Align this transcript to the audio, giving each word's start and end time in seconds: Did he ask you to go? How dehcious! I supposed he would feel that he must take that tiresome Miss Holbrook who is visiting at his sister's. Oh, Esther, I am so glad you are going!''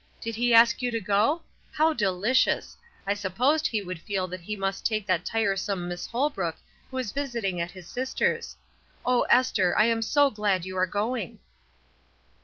Did 0.19 0.33
he 0.35 0.51
ask 0.51 0.81
you 0.81 0.89
to 0.89 0.99
go? 0.99 1.43
How 1.73 1.93
dehcious! 1.93 2.75
I 3.05 3.13
supposed 3.13 3.67
he 3.67 3.83
would 3.83 3.99
feel 4.01 4.25
that 4.29 4.41
he 4.41 4.55
must 4.55 4.83
take 4.83 5.05
that 5.05 5.23
tiresome 5.23 5.87
Miss 5.87 6.07
Holbrook 6.07 6.55
who 6.89 6.97
is 6.97 7.11
visiting 7.11 7.61
at 7.61 7.69
his 7.69 7.85
sister's. 7.87 8.55
Oh, 9.05 9.27
Esther, 9.29 9.77
I 9.77 9.85
am 9.85 10.01
so 10.01 10.31
glad 10.31 10.65
you 10.65 10.75
are 10.75 10.87
going!'' 10.87 11.37